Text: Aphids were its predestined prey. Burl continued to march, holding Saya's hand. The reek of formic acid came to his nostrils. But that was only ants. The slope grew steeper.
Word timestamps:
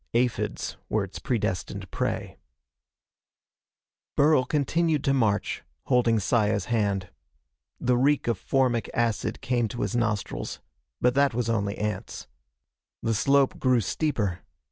Aphids 0.15 0.77
were 0.89 1.03
its 1.03 1.19
predestined 1.19 1.91
prey. 1.91 2.39
Burl 4.17 4.45
continued 4.45 5.03
to 5.03 5.13
march, 5.13 5.61
holding 5.83 6.17
Saya's 6.19 6.65
hand. 6.65 7.11
The 7.79 7.95
reek 7.97 8.27
of 8.27 8.39
formic 8.39 8.89
acid 8.95 9.41
came 9.41 9.67
to 9.67 9.81
his 9.81 9.95
nostrils. 9.95 10.59
But 11.01 11.13
that 11.13 11.35
was 11.35 11.51
only 11.51 11.77
ants. 11.77 12.25
The 13.03 13.13
slope 13.13 13.59
grew 13.59 13.79
steeper. 13.79 14.39